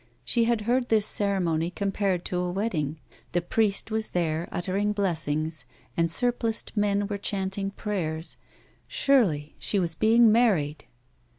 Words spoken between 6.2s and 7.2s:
pliced men were